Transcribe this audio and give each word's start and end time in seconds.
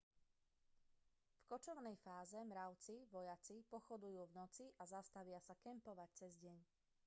v 1.37 1.41
kočovnej 1.51 1.93
fáze 2.05 2.39
mravci 2.51 2.95
vojaci 3.15 3.55
pochodujú 3.73 4.21
v 4.33 4.33
noci 4.39 4.65
a 4.81 4.89
zastavia 4.95 5.37
sa 5.47 5.53
kempovať 5.65 6.09
cez 6.25 6.31
deň 6.45 6.57